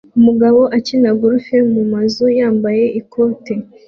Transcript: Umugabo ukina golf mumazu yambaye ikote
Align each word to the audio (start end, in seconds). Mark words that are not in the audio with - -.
Umugabo 0.19 0.59
ukina 0.77 1.09
golf 1.19 1.47
mumazu 1.73 2.25
yambaye 2.39 2.85
ikote 2.99 3.53